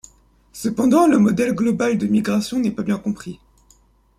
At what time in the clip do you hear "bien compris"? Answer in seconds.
2.81-3.39